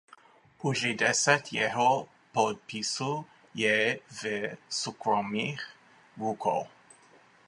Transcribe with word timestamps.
Pouze 0.57 0.93
deset 0.95 1.51
jeho 1.53 2.07
podpisů 2.31 3.25
je 3.53 3.99
v 4.11 4.47
soukromých 4.69 5.69
rukou. 6.17 6.65